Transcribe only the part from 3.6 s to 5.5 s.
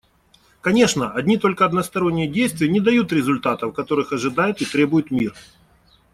которых ожидает и требует мир.